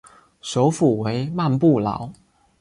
[0.41, 2.09] 首府为曼布劳。